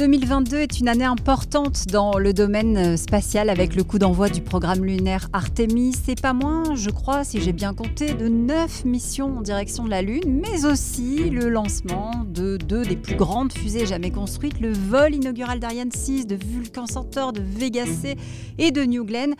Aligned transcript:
2022 0.00 0.56
est 0.56 0.80
une 0.80 0.88
année 0.88 1.04
importante 1.04 1.86
dans 1.88 2.16
le 2.16 2.32
domaine 2.32 2.78
euh, 2.78 2.96
spatial 2.96 3.50
avec 3.50 3.76
le 3.76 3.84
coup 3.84 3.98
d'envoi 3.98 4.30
du 4.30 4.40
programme 4.40 4.82
lunaire 4.82 5.28
Artemis. 5.34 5.92
C'est 5.92 6.18
pas 6.18 6.32
moins, 6.32 6.74
je 6.74 6.88
crois, 6.88 7.22
si 7.22 7.38
j'ai 7.38 7.52
bien 7.52 7.74
compté, 7.74 8.14
de 8.14 8.26
9 8.26 8.86
missions 8.86 9.36
en 9.36 9.42
direction 9.42 9.84
de 9.84 9.90
la 9.90 10.00
Lune, 10.00 10.40
mais 10.40 10.64
aussi 10.64 11.28
le 11.28 11.50
lancement 11.50 12.12
de 12.26 12.56
deux 12.56 12.82
des 12.82 12.96
plus 12.96 13.14
grandes 13.14 13.52
fusées 13.52 13.84
jamais 13.84 14.10
construites, 14.10 14.58
le 14.58 14.72
vol 14.72 15.14
inaugural 15.14 15.60
d'Ariane 15.60 15.92
6, 15.92 16.26
de 16.26 16.34
Vulcan 16.34 16.86
Centaur, 16.86 17.34
de 17.34 17.42
Vega 17.42 17.84
C 17.84 18.16
et 18.56 18.70
de 18.70 18.82
New 18.84 19.04
Glenn. 19.04 19.34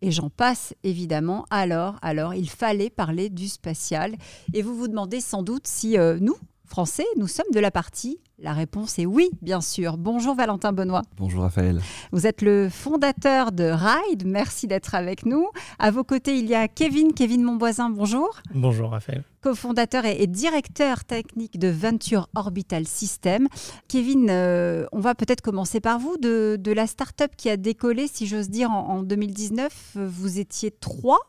Et 0.00 0.12
j'en 0.12 0.30
passe 0.30 0.72
évidemment. 0.82 1.44
Alors, 1.50 1.98
alors, 2.00 2.32
il 2.32 2.48
fallait 2.48 2.88
parler 2.88 3.28
du 3.28 3.48
spatial. 3.48 4.14
Et 4.54 4.62
vous 4.62 4.74
vous 4.74 4.88
demandez 4.88 5.20
sans 5.20 5.42
doute 5.42 5.66
si 5.66 5.98
euh, 5.98 6.16
nous, 6.22 6.36
Français, 6.66 7.06
nous 7.16 7.28
sommes 7.28 7.50
de 7.52 7.60
la 7.60 7.70
partie 7.70 8.18
la 8.38 8.52
réponse 8.52 8.98
est 8.98 9.06
oui, 9.06 9.30
bien 9.40 9.62
sûr. 9.62 9.96
Bonjour 9.96 10.34
Valentin 10.34 10.74
Benoît. 10.74 11.00
Bonjour 11.16 11.42
Raphaël. 11.42 11.80
Vous 12.12 12.26
êtes 12.26 12.42
le 12.42 12.68
fondateur 12.68 13.50
de 13.50 13.64
Ride. 13.64 14.24
Merci 14.26 14.66
d'être 14.66 14.94
avec 14.94 15.24
nous. 15.24 15.48
À 15.78 15.90
vos 15.90 16.04
côtés, 16.04 16.38
il 16.38 16.46
y 16.46 16.54
a 16.54 16.68
Kevin, 16.68 17.14
Kevin 17.14 17.42
Monboisin. 17.42 17.88
Bonjour. 17.88 18.42
Bonjour 18.54 18.90
Raphaël. 18.90 19.24
Co-fondateur 19.40 20.04
et, 20.04 20.26
directeur 20.26 21.04
technique 21.04 21.58
de 21.58 21.68
Venture 21.68 22.28
Orbital 22.34 22.86
System. 22.86 23.48
Kevin, 23.88 24.26
euh, 24.28 24.84
on 24.92 25.00
va 25.00 25.14
peut-être 25.14 25.40
commencer 25.40 25.80
par 25.80 25.98
vous. 25.98 26.18
De, 26.18 26.72
la 26.76 26.86
start-up 26.86 27.32
qui 27.38 27.48
a 27.48 27.56
décollé, 27.56 28.06
si 28.06 28.26
j'ose 28.26 28.50
dire, 28.50 28.70
en, 28.70 28.98
en 28.98 29.02
2019, 29.02 29.96
vous 29.96 30.38
étiez 30.38 30.70
trois 30.72 31.20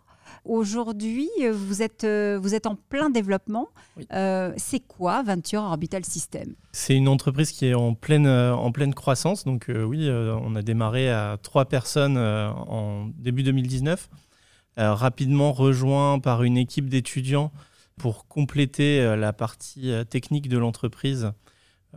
Aujourd'hui, 0.48 1.30
vous 1.52 1.82
êtes, 1.82 2.06
euh, 2.06 2.40
vous 2.42 2.56
êtes 2.56 2.68
en 2.68 2.76
plein 2.76 3.10
développement. 3.10 3.68
Euh, 4.14 4.54
c'est 4.56 4.80
quoi 4.80 5.22
Venture 5.22 5.62
Orbital 5.62 6.06
System? 6.06 6.56
C'est 6.72 6.96
une 6.96 7.10
entreprise 7.10 7.52
qui 7.52 7.66
est 7.66 7.74
en 7.74 7.94
pleine, 7.94 8.28
euh, 8.28 8.56
en 8.56 8.72
pleine 8.72 8.94
croissance. 8.94 9.44
Donc 9.44 9.70
oui, 9.70 10.10
on 10.10 10.56
a 10.56 10.62
démarré 10.62 11.10
à 11.10 11.38
trois 11.42 11.66
personnes 11.66 12.18
en 12.18 13.08
début 13.18 13.44
2019, 13.44 14.10
rapidement 14.78 15.52
rejoint 15.52 16.20
par 16.20 16.44
une 16.44 16.58
équipe 16.58 16.88
d'étudiants 16.88 17.52
pour 17.98 18.28
compléter 18.28 19.16
la 19.18 19.34
partie 19.34 19.92
technique 20.10 20.48
de 20.48 20.58
l'entreprise 20.58 21.32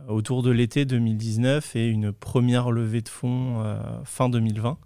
autour 0.07 0.43
de 0.43 0.51
l'été 0.51 0.85
2019 0.85 1.75
et 1.75 1.87
une 1.87 2.11
première 2.11 2.71
levée 2.71 3.01
de 3.01 3.09
fonds 3.09 3.63
fin 4.03 4.29
2020. 4.29 4.77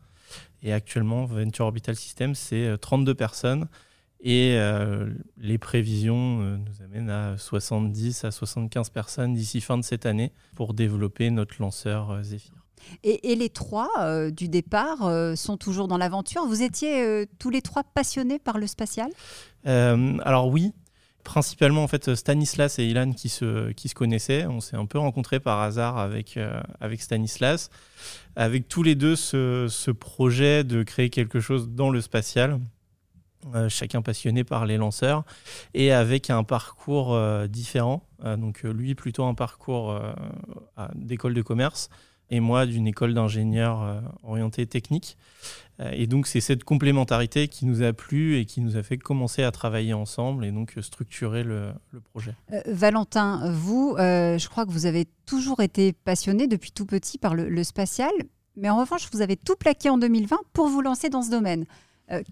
Et 0.61 0.73
actuellement, 0.73 1.25
Venture 1.25 1.66
Orbital 1.66 1.95
System, 1.95 2.36
c'est 2.36 2.78
32 2.80 3.11
euh, 3.11 3.16
personnes. 3.16 3.67
Et 4.22 4.56
euh, 4.58 5.09
les 5.38 5.58
prévisions 5.58 6.42
euh, 6.42 6.58
nous 6.58 6.84
amènent 6.84 7.09
à 7.09 7.38
70 7.38 8.23
à 8.23 8.31
75 8.31 8.89
personnes 8.89 9.34
d'ici 9.34 9.62
fin 9.62 9.78
de 9.78 9.84
cette 9.84 10.06
année 10.06 10.31
pour 10.56 10.73
développer 10.73 11.30
notre 11.30 11.56
lanceur 11.59 12.23
Zephyr. 12.23 12.53
Et, 13.03 13.36
les 13.36 13.50
trois 13.50 13.89
du 14.30 14.47
départ 14.47 15.09
sont 15.36 15.58
toujours 15.58 15.88
dans 15.88 15.97
l'aventure. 15.97 16.45
Vous 16.45 16.62
étiez 16.62 17.25
tous 17.40 17.50
les 17.50 17.64
trois 17.64 17.84
passionnés 17.84 18.38
par 18.38 18.59
le 18.59 18.67
spatial? 18.67 19.09
Alors 19.64 20.50
oui, 20.50 20.72
principalement 21.26 21.84
en 21.84 21.88
fait 21.90 22.16
Stanislas 22.16 22.80
et 22.80 22.86
Ilan 22.86 23.12
qui 23.12 23.28
se, 23.28 23.72
qui 23.73 23.90
se 23.90 23.95
connaissaient. 23.95 24.45
On 24.45 24.62
s'est 24.62 24.78
un 24.78 24.86
peu 24.86 24.98
rencontrés 24.98 25.42
par 25.42 25.59
hasard 25.59 25.98
avec, 25.98 26.38
euh, 26.38 26.62
avec 26.80 27.02
Stanislas, 27.02 27.70
avec 28.38 28.70
tous 28.70 28.84
les 28.84 28.95
deux 28.95 29.18
ce, 29.18 29.68
ce, 29.70 29.92
projet 29.92 30.64
de 30.64 30.84
créer 30.84 31.09
quelque 31.09 31.42
chose 31.42 31.68
dans 31.68 31.90
le 31.90 32.00
spatial. 32.00 32.62
Euh, 33.53 33.70
chacun 33.70 34.02
passionné 34.02 34.44
par 34.44 34.66
les 34.66 34.78
lanceurs 34.78 35.23
et 35.76 35.92
avec 35.92 36.31
un 36.31 36.44
parcours 36.44 37.14
euh, 37.14 37.46
différent. 37.46 38.08
donc 38.23 38.64
lui 38.64 38.96
plutôt 38.96 39.26
un 39.26 39.36
parcours 39.36 40.00
d'école 40.96 41.34
de 41.34 41.42
commerce 41.44 41.90
et 42.30 42.40
moi 42.40 42.66
d'une 42.66 42.88
école 42.88 43.14
d'ingénieur 43.14 44.04
orientée 44.23 44.66
technique. 44.66 45.18
Euh, 45.81 45.92
et 45.94 46.08
donc 46.08 46.28
c'est 46.28 46.42
cette 46.42 46.64
complémentarité 46.64 47.48
qui 47.48 47.66
nous 47.66 47.84
a 47.84 47.92
plu 47.92 48.38
et 48.38 48.45
qui 48.45 48.62
nous 48.62 48.78
a 48.78 48.84
fait 48.84 48.97
commencer 48.97 49.44
à 49.44 49.52
travailler 49.52 49.94
ensemble 49.94 50.46
et 50.46 50.52
donc 50.52 50.74
structurer 50.81 51.44
le, 51.44 51.74
projet. 52.12 52.35
Euh, 52.53 52.62
Valentin, 52.68 53.52
vous, 53.52 53.96
euh, 54.00 54.38
je 54.38 54.47
crois 54.47 54.66
que 54.66 54.72
vous 54.72 54.85
avez 54.85 55.06
toujours 55.25 55.62
été 55.62 55.94
passionné 55.94 56.47
depuis 56.47 56.72
tout 56.72 56.85
petit 56.85 57.18
par 57.18 57.35
le, 57.35 57.64
spatial, 57.64 58.12
mais 58.56 58.69
en 58.69 58.80
revanche, 58.80 59.09
vous 59.12 59.22
avez 59.22 59.35
tout 59.35 59.56
plaqué 59.56 59.90
en 59.90 59.97
2020 59.97 60.38
pour 60.53 60.68
vous 60.68 60.81
lancer 60.81 61.09
dans 61.09 61.22
ce 61.22 61.31
domaine. 61.31 61.66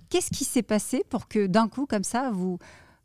Qu'est-ce 0.09 0.30
qui 0.30 0.44
s'est 0.44 0.62
passé 0.62 1.03
pour 1.09 1.28
que 1.28 1.48
d'un 1.48 1.68
coup, 1.68 1.88
comme 1.88 2.03
ça, 2.03 2.30
vous 2.32 2.59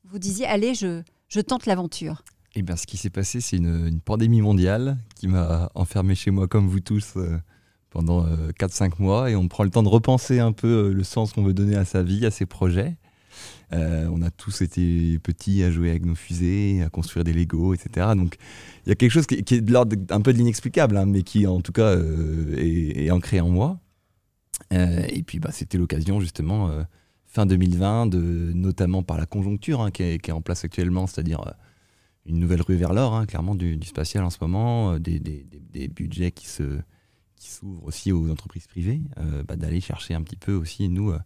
vous 0.05 0.19
disiez, 0.19 0.47
allez, 0.47 0.75
je, 0.75 1.03
je 1.29 1.41
tente 1.41 1.65
l'aventure 1.65 2.23
eh 2.55 2.63
bien, 2.63 2.77
ce 2.77 2.87
qui 2.87 2.97
s'est 2.97 3.11
passé, 3.11 3.41
c'est 3.41 3.57
une, 3.57 4.01
pandémie 4.01 4.41
mondiale 4.41 4.99
qui 5.15 5.29
m'a 5.29 5.71
enfermé 5.75 6.15
chez 6.15 6.31
moi, 6.31 6.49
comme 6.49 6.67
vous 6.67 6.81
tous, 6.81 7.17
pendant 7.91 8.27
4-5 8.59 8.85
euh, 8.85 8.89
mois 8.99 9.31
et 9.31 9.37
on 9.37 9.49
prend 9.49 9.65
le 9.65 9.71
temps 9.71 9.83
de 9.83 9.89
repenser 9.89 10.39
un 10.39 10.53
peu 10.53 10.67
euh, 10.89 10.93
le 10.93 11.05
sens 11.05 11.33
qu'on 11.33 11.43
veut 11.43 11.55
donner 11.55 11.77
à 11.77 11.85
sa 11.85 12.03
vie, 12.03 12.25
à 12.27 12.31
ses 12.31 12.47
projets. 12.47 12.97
Euh, 13.73 14.09
on 14.13 14.23
a 14.23 14.31
tous 14.31 14.63
été 14.63 15.19
petits 15.19 15.63
à 15.63 15.71
jouer 15.71 15.91
avec 15.91 16.05
nos 16.05 16.15
fusées, 16.15 16.83
à 16.83 16.89
construire 16.89 17.25
des 17.25 17.33
Lego, 17.33 17.75
etc. 17.75 18.09
Donc 18.17 18.37
il 18.85 18.89
y 18.89 18.93
a 18.93 18.95
quelque 18.95 19.11
chose 19.11 19.27
qui, 19.27 19.35
est 19.37 19.61
de 19.61 19.73
l'ordre 19.73 19.97
un 20.11 20.21
peu 20.21 20.33
de 20.33 20.39
l'inexplicable, 20.39 20.97
hein, 20.97 21.07
mais 21.07 21.23
qui 21.23 21.47
en 21.47 21.61
tout 21.61 21.73
cas 21.73 21.97
est, 22.57 23.11
ancré 23.11 23.41
en 23.41 23.51
moi. 23.51 23.79
et 24.71 25.23
puis 25.23 25.39
bah, 25.39 25.51
c'était 25.53 25.79
l'occasion 25.79 26.19
justement, 26.19 26.71
fin 27.27 27.45
2020, 27.47 28.07
de, 28.07 28.53
notamment 28.55 29.03
par 29.03 29.19
la 29.19 29.27
conjoncture 29.27 29.83
hein, 29.83 29.91
qui, 29.91 30.03
est, 30.03 30.31
en 30.31 30.41
place 30.41 30.65
actuellement, 30.65 31.07
c'est-à-dire 31.07 31.55
une 32.29 32.39
nouvelle 32.39 32.63
rue 32.63 32.77
vers 32.77 32.93
l'or, 32.93 33.15
hein, 33.15 33.27
clairement 33.27 33.55
du, 33.55 33.79
spatial 33.85 34.23
en 34.23 34.31
ce 34.31 34.39
moment, 34.41 34.99
des, 34.99 35.19
des 35.19 35.89
budgets 35.89 36.31
qui 36.31 36.47
se, 36.47 36.81
qui 37.39 37.51
s'ouvre 37.51 37.85
aussi 37.85 38.13
aux 38.13 38.31
entreprises 38.31 38.67
privées, 38.67 39.01
euh, 39.19 39.43
bah, 39.45 39.57
d'aller 39.57 39.81
chercher 39.81 40.15
un 40.15 40.23
petit 40.23 40.37
peu 40.37 40.53
aussi, 40.55 40.89
nous, 40.89 41.11
euh, 41.11 41.19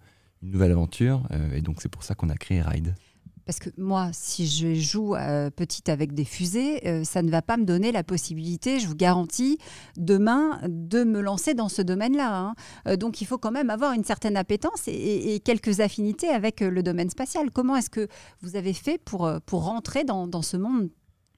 une 0.42 0.50
nouvelle 0.50 0.72
aventure. 0.72 1.26
Euh, 1.32 1.54
et 1.54 1.62
donc, 1.62 1.80
c'est 1.80 1.88
pour 1.88 2.02
ça 2.02 2.14
qu'on 2.14 2.28
a 2.28 2.36
créé 2.36 2.60
Ride. 2.60 2.94
Parce 3.44 3.58
que 3.58 3.70
moi, 3.76 4.10
si 4.12 4.46
je 4.46 4.74
joue 4.74 5.14
petite 5.56 5.88
avec 5.88 6.14
des 6.14 6.24
fusées, 6.24 7.04
ça 7.04 7.22
ne 7.22 7.30
va 7.30 7.42
pas 7.42 7.56
me 7.56 7.64
donner 7.64 7.92
la 7.92 8.04
possibilité, 8.04 8.78
je 8.78 8.86
vous 8.86 8.94
garantis, 8.94 9.58
demain, 9.96 10.60
de 10.68 11.04
me 11.04 11.20
lancer 11.20 11.54
dans 11.54 11.68
ce 11.68 11.82
domaine-là. 11.82 12.54
Hein. 12.86 12.96
donc 12.96 13.20
il 13.20 13.26
faut 13.26 13.38
quand 13.38 13.50
même 13.50 13.70
avoir 13.70 13.92
une 13.92 14.04
certaine 14.04 14.36
appétence 14.36 14.86
et, 14.86 15.40
quelques 15.44 15.80
affinités 15.80 16.28
avec 16.28 16.60
le 16.60 16.82
domaine 16.82 17.10
spatial. 17.10 17.50
Comment 17.50 17.76
est-ce 17.76 17.90
que 17.90 18.08
vous 18.42 18.56
avez 18.56 18.72
fait 18.72 18.98
pour, 18.98 19.30
pour 19.46 19.64
rentrer 19.64 20.04
dans, 20.04 20.42
ce 20.42 20.56
monde 20.56 20.90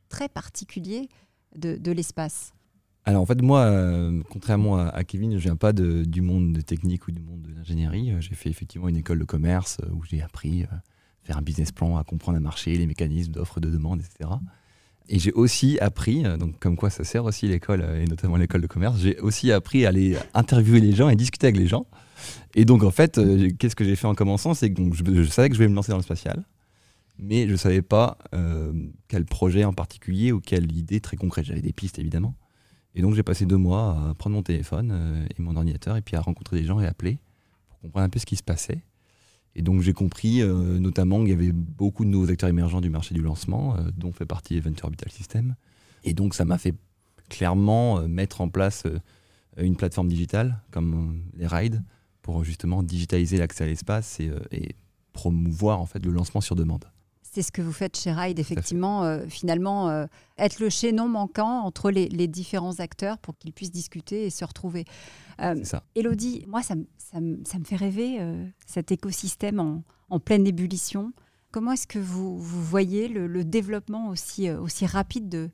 très 0.08 0.28
particulier 0.28 1.08
de, 1.56 1.92
l'espace? 1.92 2.52
Alors 3.04 3.22
en 3.22 3.26
fait, 3.26 3.40
moi, 3.42 3.60
euh, 3.60 4.22
contrairement 4.30 4.78
à, 4.78 5.04
Kevin, 5.04 5.32
je 5.32 5.38
viens 5.38 5.56
pas 5.56 5.72
du 5.72 6.22
monde 6.22 6.52
de 6.52 6.60
technique 6.60 7.06
ou 7.06 7.12
du 7.12 7.20
monde 7.20 7.42
de 7.42 7.52
l'ingénierie. 7.52 8.12
Euh, 8.12 8.20
j'ai 8.20 8.34
fait 8.34 8.48
effectivement 8.48 8.88
une 8.88 8.96
école 8.96 9.18
de 9.18 9.24
commerce 9.24 9.76
euh, 9.82 9.90
où 9.92 10.02
j'ai 10.04 10.22
appris 10.22 10.64
faire 11.24 11.38
un 11.38 11.42
business 11.42 11.72
plan, 11.72 11.96
à 11.96 12.04
comprendre 12.04 12.38
un 12.38 12.40
marché, 12.40 12.76
les 12.76 12.86
mécanismes 12.86 13.32
d'offre, 13.32 13.60
de 13.60 13.70
demande, 13.70 14.00
etc. 14.00 14.30
Et 15.08 15.18
j'ai 15.18 15.32
aussi 15.32 15.78
appris, 15.80 16.22
donc 16.38 16.58
comme 16.58 16.76
quoi 16.76 16.88
ça 16.88 17.04
sert 17.04 17.24
aussi 17.24 17.46
l'école, 17.46 17.82
et 17.82 18.06
notamment 18.06 18.36
l'école 18.36 18.62
de 18.62 18.66
commerce, 18.66 18.98
j'ai 18.98 19.18
aussi 19.20 19.52
appris 19.52 19.84
à 19.84 19.90
aller 19.90 20.16
interviewer 20.32 20.80
les 20.80 20.92
gens 20.92 21.10
et 21.10 21.16
discuter 21.16 21.48
avec 21.48 21.58
les 21.58 21.66
gens. 21.66 21.86
Et 22.54 22.64
donc 22.64 22.82
en 22.82 22.90
fait, 22.90 23.20
qu'est-ce 23.58 23.76
que 23.76 23.84
j'ai 23.84 23.96
fait 23.96 24.06
en 24.06 24.14
commençant? 24.14 24.54
C'est 24.54 24.72
que 24.72 24.82
je, 24.92 25.24
savais 25.24 25.48
que 25.48 25.54
je 25.54 25.58
voulais 25.58 25.68
me 25.68 25.74
lancer 25.74 25.90
dans 25.90 25.98
le 25.98 26.02
spatial, 26.02 26.44
mais 27.18 27.46
je 27.46 27.52
ne 27.52 27.56
savais 27.56 27.82
pas 27.82 28.16
quel 29.08 29.26
projet 29.26 29.64
en 29.64 29.74
particulier 29.74 30.32
ou 30.32 30.40
quelle 30.40 30.72
idée 30.72 31.00
très 31.00 31.18
concrète. 31.18 31.44
J'avais 31.44 31.62
des 31.62 31.74
pistes 31.74 31.98
évidemment. 31.98 32.34
Et 32.94 33.02
donc 33.02 33.14
j'ai 33.14 33.22
passé 33.22 33.44
deux 33.44 33.56
mois 33.56 34.10
à 34.10 34.14
prendre 34.14 34.36
mon 34.36 34.42
téléphone 34.42 34.90
euh, 34.92 35.26
et 35.36 35.42
mon 35.42 35.56
ordinateur 35.56 35.96
et 35.96 36.02
puis 36.02 36.16
à 36.16 36.20
rencontrer 36.20 36.60
des 36.60 36.64
gens 36.64 36.80
et 36.80 36.86
appeler 36.86 37.18
pour 37.68 37.80
comprendre 37.80 38.06
un 38.06 38.08
peu 38.08 38.18
ce 38.18 38.26
qui 38.26 38.36
se 38.36 38.42
passait. 38.42 38.82
Et 39.56 39.62
donc 39.62 39.82
j'ai 39.82 39.92
compris 39.92 40.42
euh, 40.42 40.78
notamment 40.78 41.20
qu'il 41.20 41.28
y 41.28 41.32
avait 41.32 41.52
beaucoup 41.52 42.04
de 42.04 42.10
nouveaux 42.10 42.30
acteurs 42.30 42.48
émergents 42.48 42.80
du 42.80 42.90
marché 42.90 43.14
du 43.14 43.22
lancement, 43.22 43.76
euh, 43.76 43.82
dont 43.96 44.12
fait 44.12 44.26
partie 44.26 44.58
Venture 44.60 44.86
Orbital 44.86 45.10
System. 45.10 45.54
Et 46.02 46.14
donc 46.14 46.34
ça 46.34 46.44
m'a 46.44 46.58
fait 46.58 46.74
clairement 47.28 48.06
mettre 48.06 48.40
en 48.40 48.48
place 48.48 48.84
une 49.56 49.76
plateforme 49.76 50.08
digitale 50.08 50.60
comme 50.70 51.22
les 51.36 51.46
rides 51.46 51.82
pour 52.20 52.44
justement 52.44 52.82
digitaliser 52.82 53.38
l'accès 53.38 53.64
à 53.64 53.66
l'espace 53.66 54.20
et, 54.20 54.30
et, 54.52 54.76
promouvoir 55.14 55.80
en 55.80 55.86
fait 55.86 56.04
le 56.04 56.10
lancement 56.10 56.40
sur 56.40 56.56
demande. 56.56 56.84
C'est 57.34 57.42
ce 57.42 57.50
que 57.50 57.62
vous 57.62 57.72
faites 57.72 57.98
chez 57.98 58.12
Ride, 58.12 58.38
effectivement, 58.38 59.02
euh, 59.02 59.26
finalement, 59.28 59.88
euh, 59.88 60.06
être 60.38 60.60
le 60.60 60.70
chaînon 60.70 61.08
manquant 61.08 61.62
entre 61.64 61.90
les, 61.90 62.28
différents 62.28 62.78
acteurs 62.78 63.18
pour 63.18 63.36
qu'ils 63.36 63.52
puissent 63.52 63.72
discuter 63.72 64.24
et 64.24 64.30
se 64.30 64.44
retrouver. 64.44 64.84
Euh, 65.40 65.64
ça. 65.64 65.82
Elodie, 65.96 66.44
moi, 66.46 66.62
ça, 66.62 66.76
ça, 66.96 67.18
me 67.18 67.64
fait 67.64 67.74
rêver, 67.74 68.20
cet 68.66 68.92
écosystème 68.92 69.82
en, 70.10 70.20
pleine 70.20 70.46
ébullition. 70.46 71.12
Comment 71.50 71.72
est-ce 71.72 71.88
que 71.88 71.98
vous, 71.98 72.38
vous 72.38 72.62
voyez 72.62 73.08
le, 73.08 73.44
développement 73.44 74.10
aussi, 74.10 74.48
aussi 74.52 74.86
rapide 74.86 75.28
de 75.28 75.50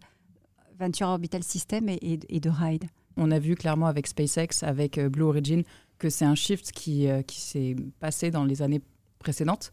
Venture 0.78 1.08
Orbital 1.08 1.42
System 1.42 1.88
et, 1.88 2.20
et, 2.28 2.40
de 2.40 2.50
Ride? 2.50 2.84
On 3.16 3.30
a 3.30 3.38
vu 3.38 3.54
clairement 3.54 3.86
avec 3.86 4.06
SpaceX, 4.06 4.62
avec 4.62 5.00
Blue 5.00 5.24
Origin, 5.24 5.62
que 5.98 6.10
c'est 6.10 6.26
un 6.26 6.34
shift 6.34 6.72
qui, 6.72 7.08
qui 7.26 7.40
s'est 7.40 7.74
passé 8.00 8.30
dans 8.30 8.44
les 8.44 8.60
années 8.60 8.82
précédentes 9.18 9.72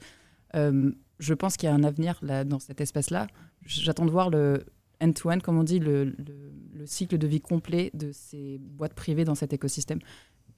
je 1.19 1.33
pense 1.33 1.57
qu'il 1.57 1.67
y 1.67 1.71
a 1.71 1.75
un 1.75 1.83
avenir 1.83 2.19
là, 2.21 2.43
dans 2.43 2.59
cette 2.59 2.81
espèce-là. 2.81 3.27
J'attends 3.65 4.05
de 4.05 4.11
voir 4.11 4.29
le, 4.29 4.65
end-to-end, 5.01 5.39
comme 5.39 5.57
on 5.57 5.63
dit, 5.63 5.79
le, 5.79 6.05
le, 6.05 6.85
cycle 6.85 7.17
de 7.17 7.27
vie 7.27 7.41
complet 7.41 7.91
de 7.93 8.11
ces 8.11 8.59
boîtes 8.59 8.93
privées 8.93 9.25
dans 9.25 9.35
cet 9.35 9.53
écosystème, 9.53 9.99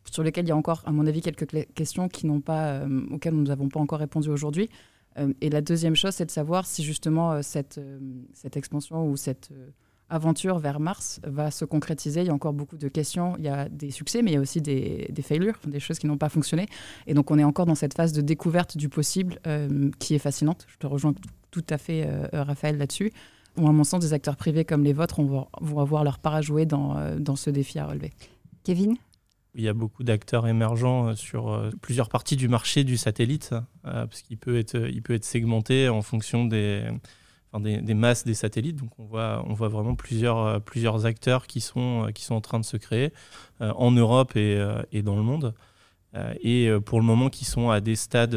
sur 0.09 0.23
lesquelles 0.23 0.45
il 0.45 0.49
y 0.49 0.51
a 0.51 0.55
encore, 0.55 0.83
à 0.85 0.91
mon 0.91 1.07
avis, 1.07 1.21
quelques 1.21 1.47
questions 1.73 2.07
qui 2.07 2.27
pas, 2.41 2.85
auxquelles 3.11 3.33
nous 3.33 3.43
n'avons 3.43 3.69
pas 3.69 3.79
encore 3.79 3.99
répondu 3.99 4.29
aujourd'hui. 4.29 4.69
et 5.41 5.49
la 5.49 5.61
deuxième 5.61 5.95
chose, 5.95 6.13
c'est 6.13 6.25
de 6.25 6.31
savoir 6.31 6.65
si 6.65 6.83
justement 6.83 7.41
cette, 7.41 7.79
cette 8.33 8.57
expansion 8.57 9.09
ou 9.09 9.17
cette 9.17 9.51
aventure 10.09 10.59
vers 10.59 10.79
Mars 10.79 11.19
va 11.23 11.51
se 11.51 11.65
concrétiser. 11.65 12.21
Il 12.21 12.27
y 12.27 12.29
a 12.29 12.33
encore 12.33 12.53
beaucoup 12.53 12.77
de 12.77 12.87
questions. 12.87 13.35
Il 13.37 13.45
y 13.45 13.49
a 13.49 13.69
des 13.69 13.91
succès, 13.91 14.21
mais 14.21 14.31
il 14.31 14.33
y 14.33 14.37
a 14.37 14.39
aussi 14.41 14.61
des, 14.61 15.07
des 15.09 15.21
failures, 15.21 15.55
des 15.65 15.79
choses 15.79 15.99
qui 15.99 16.07
n'ont 16.07 16.17
pas 16.17 16.29
fonctionné. 16.29 16.67
Et 17.07 17.13
donc, 17.13 17.31
on 17.31 17.39
est 17.39 17.43
encore 17.43 17.65
dans 17.65 17.75
cette 17.75 17.93
phase 17.93 18.11
de 18.11 18.21
découverte 18.21 18.77
du 18.77 18.89
possible 18.89 19.39
euh, 19.47 19.89
qui 19.99 20.15
est 20.15 20.19
fascinante. 20.19 20.65
Je 20.67 20.77
te 20.77 20.87
rejoins 20.87 21.13
tout 21.51 21.65
à 21.69 21.77
fait, 21.77 22.05
euh, 22.07 22.27
Raphaël, 22.33 22.77
là-dessus. 22.77 23.11
Ou 23.57 23.67
à 23.67 23.71
mon 23.71 23.83
sens, 23.83 24.01
des 24.01 24.13
acteurs 24.13 24.35
privés 24.35 24.65
comme 24.65 24.83
les 24.83 24.93
vôtres 24.93 25.21
vont 25.21 25.79
avoir 25.79 26.03
leur 26.03 26.19
part 26.19 26.35
à 26.35 26.41
jouer 26.41 26.65
dans, 26.65 26.97
euh, 26.97 27.17
dans 27.19 27.35
ce 27.35 27.49
défi 27.49 27.79
à 27.79 27.85
relever. 27.85 28.11
Kevin? 28.63 28.95
Il 29.55 29.63
y 29.63 29.67
a 29.67 29.73
beaucoup 29.73 30.03
d'acteurs 30.03 30.47
émergents 30.47 31.15
sur 31.15 31.71
plusieurs 31.81 32.07
parties 32.07 32.35
du 32.35 32.47
marché 32.47 32.83
du 32.83 32.97
satellite, 32.97 33.55
parce 33.81 34.21
qu'il 34.21 34.37
peut 34.37 34.59
être, 34.59 34.75
il 34.75 35.01
peut 35.01 35.15
être 35.15 35.25
segmenté 35.25 35.89
en 35.89 36.03
fonction 36.03 36.45
des, 36.45 36.83
des, 37.57 37.93
masses 37.93 38.23
des 38.25 38.33
satellites. 38.33 38.75
Donc 38.75 38.91
on 38.99 39.05
voit, 39.05 39.43
on 39.47 39.53
voit 39.53 39.69
vraiment 39.69 39.95
plusieurs, 39.95 40.37
euh, 40.37 40.59
plusieurs 40.59 41.05
acteurs 41.05 41.47
qui 41.47 41.61
sont, 41.61 42.05
euh, 42.05 42.11
qui 42.11 42.23
sont 42.23 42.35
en 42.35 42.41
train 42.41 42.59
de 42.59 42.65
se 42.65 42.77
créer 42.77 43.11
euh, 43.61 43.71
en 43.75 43.91
Europe 43.91 44.35
et, 44.35 44.63
et, 44.91 45.01
dans 45.01 45.15
le 45.15 45.23
monde. 45.23 45.53
et 46.41 46.69
pour 46.85 46.99
le 46.99 47.05
moment, 47.05 47.29
qui 47.29 47.45
sont 47.45 47.69
à 47.69 47.81
des 47.81 47.95
stades, 47.95 48.35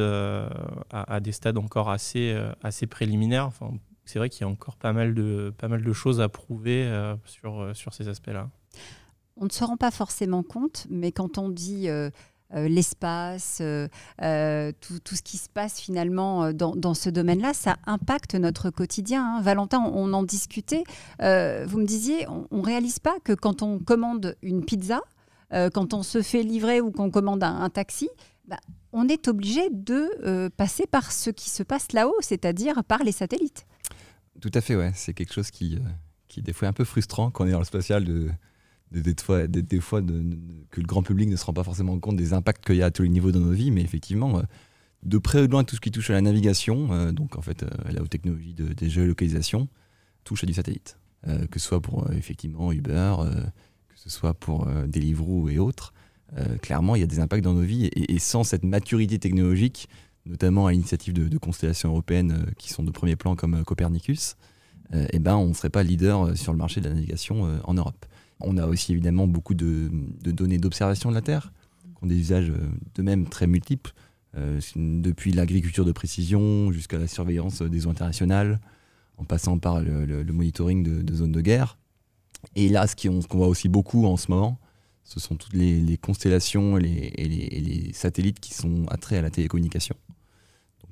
à, 0.90 1.20
des 1.20 1.32
stades 1.32 1.58
encore 1.58 1.90
assez, 1.90 2.36
assez 2.62 2.86
préliminaires. 2.86 3.46
Enfin, 3.46 3.72
c'est 4.04 4.18
vrai 4.18 4.28
qu'il 4.28 4.42
y 4.42 4.44
a 4.44 4.48
encore 4.48 4.76
pas 4.76 4.92
mal 4.92 5.14
de, 5.14 5.52
pas 5.56 5.68
mal 5.68 5.82
de 5.82 5.92
choses 5.92 6.20
à 6.20 6.28
prouver 6.28 6.90
sur, 7.24 7.74
sur 7.74 7.94
ces 7.94 8.08
aspects-là. 8.08 8.48
On 9.36 9.46
ne 9.46 9.50
se 9.50 9.64
rend 9.64 9.76
pas 9.76 9.90
forcément 9.90 10.42
compte, 10.42 10.86
mais 10.90 11.12
quand 11.12 11.38
on 11.38 11.48
dit 11.48 11.88
l'espace, 12.52 13.58
euh, 13.60 13.88
euh, 14.22 14.72
tout, 14.80 15.16
ce 15.16 15.22
qui 15.22 15.38
se 15.38 15.48
passe 15.48 15.80
finalement 15.80 16.52
dans, 16.52 16.94
ce 16.94 17.10
domaine-là, 17.10 17.54
ça 17.54 17.76
impacte 17.86 18.34
notre 18.34 18.70
quotidien. 18.70 19.36
Hein. 19.36 19.40
Valentin, 19.42 19.80
on, 19.80 20.12
en 20.12 20.22
discutait. 20.22 20.84
vous 21.18 21.78
me 21.78 21.84
disiez, 21.84 22.26
on 22.28 22.58
ne 22.58 22.64
réalise 22.64 22.98
pas 22.98 23.16
que 23.24 23.32
quand 23.32 23.62
on 23.62 23.78
commande 23.78 24.36
une 24.42 24.64
pizza, 24.64 25.00
quand 25.50 25.94
on 25.94 26.02
se 26.02 26.22
fait 26.22 26.42
livrer 26.42 26.80
ou 26.80 26.90
qu'on 26.90 27.10
commande 27.10 27.42
un, 27.42 27.68
taxi, 27.70 28.08
bah, 28.46 28.58
on 28.92 29.08
est 29.08 29.28
obligé 29.28 29.68
de 29.70 30.48
passer 30.56 30.86
par 30.86 31.12
ce 31.12 31.30
qui 31.30 31.50
se 31.50 31.62
passe 31.62 31.92
là-haut, 31.92 32.16
c'est-à-dire 32.20 32.84
par 32.84 33.02
les 33.04 33.12
satellites. 33.12 33.66
Tout 34.40 34.50
à 34.54 34.60
fait, 34.60 34.76
ouais. 34.76 34.92
C'est 34.94 35.14
quelque 35.14 35.32
chose 35.32 35.50
qui, 35.50 35.78
qui 36.28 36.42
des 36.42 36.52
fois 36.52 36.66
est 36.66 36.70
un 36.70 36.74
peu 36.74 36.84
frustrant 36.84 37.30
quand 37.30 37.44
on 37.44 37.48
est 37.48 37.52
dans 37.52 37.58
le 37.58 37.64
spatial 37.64 38.04
des, 39.00 39.80
fois, 39.80 40.02
que 40.02 40.80
le 40.80 40.86
grand 40.86 41.02
public 41.02 41.28
ne 41.28 41.36
se 41.36 41.44
rend 41.44 41.52
pas 41.52 41.64
forcément 41.64 41.98
compte 41.98 42.16
des 42.16 42.32
impacts 42.32 42.64
qu'il 42.64 42.76
y 42.76 42.82
a 42.82 42.86
à 42.86 42.90
tous 42.90 43.02
les 43.02 43.08
niveaux 43.08 43.32
dans 43.32 43.40
nos 43.40 43.52
vies, 43.52 43.70
mais 43.70 43.80
effectivement, 43.80 44.38
euh, 44.38 44.42
de 45.02 45.18
près 45.18 45.40
ou 45.40 45.46
de 45.46 45.52
loin, 45.52 45.64
tout 45.64 45.76
ce 45.76 45.80
qui 45.80 45.90
touche 45.90 46.10
à 46.10 46.12
la 46.12 46.20
navigation, 46.20 46.92
euh, 46.92 47.12
donc 47.12 47.36
en 47.36 47.42
fait, 47.42 47.62
euh, 47.62 47.68
la 47.90 48.02
haute 48.02 48.10
technologie 48.10 48.54
de, 48.54 48.72
des 48.72 48.90
géolocalisations, 48.90 49.68
touche 50.24 50.44
à 50.44 50.46
du 50.46 50.54
satellite. 50.54 50.98
que 51.50 51.58
ce 51.58 51.66
soit 51.66 51.80
pour 51.80 52.12
effectivement 52.12 52.70
Uber, 52.70 53.16
que 53.88 53.98
ce 53.98 54.08
soit 54.08 54.34
pour 54.34 54.66
Deliveroo 54.86 55.48
et 55.48 55.58
autres. 55.58 55.92
clairement, 56.60 56.94
il 56.94 57.00
y 57.00 57.02
a 57.02 57.08
des 57.08 57.18
impacts 57.18 57.42
dans 57.42 57.54
nos 57.54 57.62
vies 57.62 57.90
et, 57.92 58.18
sans 58.20 58.44
cette 58.44 58.62
maturité 58.62 59.18
technologique, 59.18 59.88
notamment 60.26 60.68
à 60.68 60.72
l'initiative 60.72 61.12
de, 61.12 61.38
constellations 61.38 61.88
européennes 61.88 62.46
qui 62.56 62.72
sont 62.72 62.84
de 62.84 62.92
premier 62.92 63.16
plan 63.16 63.34
comme 63.34 63.64
Copernicus, 63.64 64.36
eh 64.92 65.18
ben, 65.18 65.34
on 65.34 65.48
ne 65.48 65.54
serait 65.54 65.70
pas 65.70 65.82
leader 65.82 66.36
sur 66.38 66.52
le 66.52 66.58
marché 66.58 66.80
de 66.80 66.88
la 66.88 66.94
navigation 66.94 67.60
en 67.64 67.74
Europe. 67.74 68.06
On 68.42 68.56
a 68.56 68.66
aussi 68.66 68.92
évidemment 68.92 69.26
beaucoup 69.26 69.54
de, 69.54 69.90
données 70.24 70.58
d'observation 70.58 71.10
de 71.10 71.14
la 71.14 71.22
Terre, 71.22 71.52
qui 71.96 72.04
ont 72.04 72.06
des 72.06 72.18
usages 72.18 72.50
euh, 72.50 72.68
de 72.94 73.02
même 73.02 73.26
très 73.28 73.46
multiples, 73.46 73.92
euh, 74.36 74.60
depuis 74.76 75.32
l'agriculture 75.32 75.84
de 75.84 75.92
précision 75.92 76.72
jusqu'à 76.72 76.98
la 76.98 77.06
surveillance 77.06 77.62
des 77.62 77.86
eaux 77.86 77.90
internationales, 77.90 78.60
en 79.18 79.24
passant 79.24 79.58
par 79.58 79.80
le, 79.80 80.24
monitoring 80.24 80.82
de, 80.82 81.14
zones 81.14 81.32
de 81.32 81.40
guerre. 81.40 81.78
Et 82.56 82.68
là, 82.68 82.86
ce 82.86 82.96
qu'on 82.96 83.38
voit 83.38 83.46
aussi 83.46 83.68
beaucoup 83.68 84.06
en 84.06 84.16
ce 84.16 84.30
moment, 84.30 84.58
ce 85.04 85.20
sont 85.20 85.36
toutes 85.36 85.52
les, 85.52 85.96
constellations 85.98 86.78
et 86.78 86.80
les, 86.80 87.90
satellites 87.92 88.40
qui 88.40 88.54
sont 88.54 88.86
attraits 88.88 89.18
à 89.18 89.22
la 89.22 89.30
télécommunication. 89.30 89.96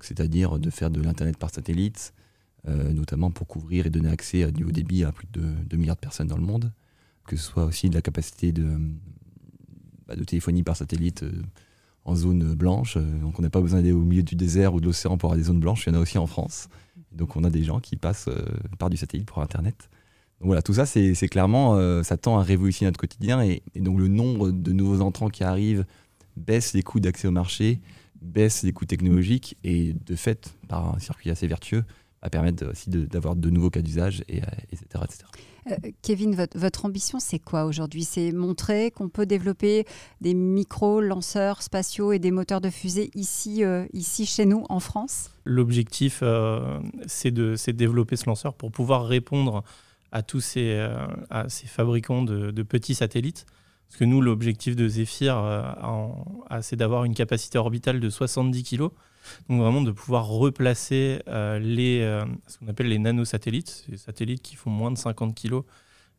C'est-à-dire 0.01 0.59
de 0.59 0.71
faire 0.71 0.91
de 0.91 1.01
l'Internet 1.01 1.37
par 1.37 1.51
satellite, 1.51 2.15
euh, 2.69 2.93
notamment 2.93 3.31
pour 3.31 3.47
couvrir 3.47 3.87
et 3.87 3.91
donner 3.91 4.11
accès 4.11 4.45
à 4.45 4.51
du 4.51 4.65
haut 4.65 4.71
débit 4.71 5.05
à 5.05 5.13
plus 5.13 5.27
de 5.33 5.41
2 5.41 5.77
milliards 5.77 5.97
de 5.97 6.01
personnes 6.01 6.29
dans 6.29 6.37
le 6.37 6.43
monde 6.43 6.73
que 7.27 7.37
ce 7.37 7.43
soit 7.43 7.65
aussi 7.65 7.91
de 7.91 7.95
la 7.95 8.03
capacité 8.03 8.53
de, 8.53 8.79
bah, 10.11 10.17
de 10.17 10.25
téléphonie 10.25 10.65
par 10.65 10.77
satellite 10.77 11.23
euh, 11.23 11.31
en 12.05 12.17
zone 12.17 12.55
blanche. 12.55 12.97
Euh, 12.97 13.21
donc 13.21 13.39
on 13.39 13.43
n'a 13.43 13.51
pas 13.51 13.61
besoin 13.61 13.79
d'aller 13.79 13.93
au 13.93 14.03
milieu 14.03 14.25
du 14.25 14.35
désert 14.35 14.75
ou 14.75 14.81
de 14.81 14.87
l'océan 14.87 15.17
pour 15.17 15.29
avoir 15.29 15.39
des 15.39 15.45
zones 15.45 15.61
blanches, 15.61 15.87
il 15.87 15.93
y 15.93 15.97
en 15.97 15.99
a 15.99 16.03
aussi 16.03 16.19
en 16.19 16.27
France. 16.27 16.69
Donc 17.13 17.37
on 17.37 17.45
a 17.45 17.51
des 17.51 17.63
gens 17.63 17.79
qui 17.79 17.95
passent 17.95 18.29
euh, 18.29 18.45
par 18.79 18.91
du 18.91 18.97
satellite 18.97 19.27
pour 19.27 19.41
Internet. 19.41 19.89
Donc 20.41 20.47
voilà, 20.47 20.63
tout 20.63 20.75
ça, 20.75 20.87
c'est 20.87 21.29
clairement, 21.29 22.03
ça 22.03 22.17
tend 22.17 22.39
à 22.39 22.43
révolutionner 22.43 22.89
notre 22.89 22.99
quotidien. 22.99 23.43
Et, 23.43 23.63
donc 23.77 23.99
le 23.99 24.09
nombre 24.09 24.51
de 24.51 24.73
nouveaux 24.73 25.03
entrants 25.03 25.29
qui 25.29 25.45
arrivent 25.45 25.85
baisse 26.39 26.73
les 26.73 26.83
coûts 26.83 26.99
d'accès 26.99 27.29
au 27.29 27.31
marché, 27.31 27.79
baisse 28.23 28.63
les 28.63 28.73
coûts 28.73 28.87
technologiques 28.87 29.59
et 29.65 29.93
de 29.93 30.17
fait, 30.17 30.57
par 30.67 30.95
un 30.95 30.99
circuit 30.99 31.29
assez 31.29 31.47
vertueux, 31.47 31.85
va 32.23 32.31
permettre 32.31 32.71
aussi 32.71 32.91
d'avoir 32.91 33.37
de, 33.37 33.51
nouveaux 33.51 33.71
cas 33.71 33.83
d'usage, 33.83 34.23
et, 34.29 34.39
etc. 34.73 34.85
etc. 35.05 35.25
Euh, 35.71 35.77
Kevin, 36.03 36.35
votre, 36.55 36.85
ambition, 36.85 37.19
c'est 37.21 37.39
quoi 37.39 37.65
aujourd'hui? 37.65 38.05
C'est 38.05 38.33
montrer 38.33 38.91
qu'on 38.91 39.09
peut 39.09 39.27
développer 39.27 39.87
des 40.21 40.35
micro-lanceurs 40.35 41.63
spatiaux 41.63 42.13
et 42.13 42.19
des 42.19 42.31
moteurs 42.31 42.61
de 42.61 42.71
fusée 42.71 43.11
ici, 43.15 43.65
euh, 43.65 43.87
ici 43.93 44.27
chez 44.27 44.47
nous, 44.47 44.65
en 44.69 44.81
France? 44.81 45.31
L'objectif, 45.45 46.21
euh, 46.23 46.81
c'est 47.07 47.31
de, 47.31 47.57
développer 47.73 48.17
ce 48.17 48.27
lanceur 48.27 48.55
pour 48.55 48.71
pouvoir 48.71 49.07
répondre 49.07 49.63
à 50.13 50.23
tous 50.23 50.41
ces, 50.41 50.89
ces 51.49 51.67
fabricants 51.69 52.23
de, 52.23 52.63
petits 52.63 52.97
satellites. 52.97 53.47
Parce 53.87 53.99
que 53.99 54.05
nous, 54.05 54.21
l'objectif 54.21 54.75
de 54.75 54.89
Zephyr, 54.89 55.41
c'est 56.63 56.75
d'avoir 56.75 57.05
une 57.05 57.15
capacité 57.15 57.59
orbitale 57.59 58.01
de 58.01 58.11
70 58.11 58.65
kg. 58.65 58.89
Donc 59.49 59.61
vraiment 59.61 59.83
de 59.83 59.91
pouvoir 59.91 60.27
replacer 60.27 61.23
euh, 61.29 61.59
les, 61.59 62.01
euh, 62.01 62.25
ce 62.47 62.59
qu'on 62.59 62.69
appelle 62.69 62.89
les 62.89 62.99
nanosatellites, 62.99 63.85
ces 63.89 63.97
satellites 63.97 64.43
qui 64.43 64.57
font 64.57 64.71
moins 64.71 64.91
de 64.91 64.99
50 64.99 65.35
kg 65.35 65.61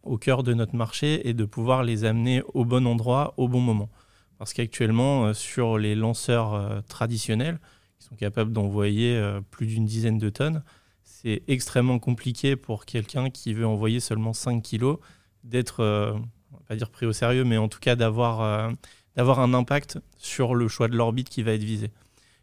au 0.03 0.17
cœur 0.17 0.43
de 0.43 0.53
notre 0.53 0.75
marché 0.75 1.27
et 1.27 1.33
de 1.33 1.45
pouvoir 1.45 1.83
les 1.83 2.05
amener 2.05 2.41
au 2.53 2.65
bon 2.65 2.87
endroit 2.87 3.33
au 3.37 3.47
bon 3.47 3.59
moment. 3.59 3.89
Parce 4.37 4.53
qu'actuellement, 4.53 5.25
euh, 5.25 5.33
sur 5.33 5.77
les 5.77 5.95
lanceurs 5.95 6.83
traditionnels, 6.87 7.59
qui 7.99 8.07
sont 8.07 8.15
capables 8.15 8.51
d'envoyer 8.51 9.21
plus 9.51 9.67
d'une 9.67 9.85
dizaine 9.85 10.17
de 10.17 10.29
tonnes, 10.29 10.63
c'est 11.03 11.43
extrêmement 11.47 11.99
compliqué 11.99 12.55
pour 12.55 12.85
quelqu'un 12.85 13.29
qui 13.29 13.53
veut 13.53 13.67
envoyer 13.67 13.99
seulement 13.99 14.33
5 14.33 14.63
kg 14.63 14.95
d'être, 15.43 15.83
on 15.83 16.55
va 16.55 16.63
pas 16.67 16.75
dire 16.75 16.89
pris 16.89 17.05
au 17.05 17.13
sérieux, 17.13 17.43
mais 17.43 17.57
en 17.57 17.67
tout 17.67 17.79
cas 17.79 17.95
d'avoir 17.95 18.71
d'avoir 19.15 19.39
un 19.39 19.53
impact 19.53 19.99
sur 20.17 20.55
le 20.55 20.67
choix 20.67 20.87
de 20.87 20.95
l'orbite 20.95 21.29
qui 21.29 21.43
va 21.43 21.53
être 21.53 21.63
visé. 21.63 21.91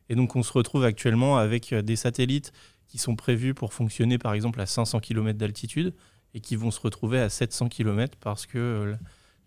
Et 0.09 0.15
donc 0.15 0.37
on 0.37 0.43
se 0.43 0.53
retrouve 0.53 0.85
actuellement 0.85 1.37
avec 1.39 1.73
euh, 1.73 1.83
des 1.83 1.97
satellites 1.97 2.53
qui 2.87 2.99
sont 2.99 3.17
prévus 3.17 3.55
pour 3.55 3.73
fonctionner 3.73 4.19
par 4.19 4.33
exemple 4.33 4.61
à 4.61 4.67
500 4.67 5.01
km 5.01 5.39
d'altitude 5.39 5.95
et 6.35 6.41
qui 6.41 6.57
vont 6.57 6.71
se 6.71 6.81
retrouver 6.81 7.21
à 7.21 7.29
700 7.29 7.69
km 7.69 8.17
parce 8.21 8.47
que 8.47 8.59
euh, 8.59 8.95